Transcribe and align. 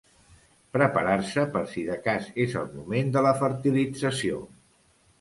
Preparar-se 0.77 1.43
per 1.57 1.61
si 1.75 1.85
de 1.91 1.99
cas 2.09 2.33
és 2.49 2.57
el 2.65 2.75
moment 2.81 3.15
de 3.19 3.27
la 3.29 3.37
fertilització. 3.45 4.45